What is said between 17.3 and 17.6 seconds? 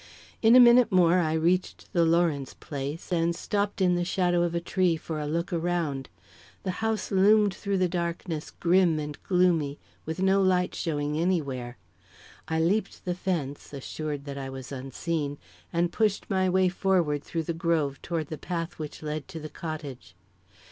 the